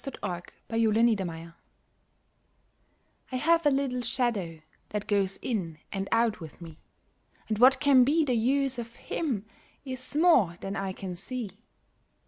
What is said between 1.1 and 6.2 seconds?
MY SHADOW I have a little shadow that goes in and